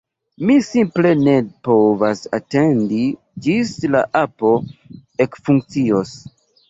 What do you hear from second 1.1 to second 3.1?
ne povas atendi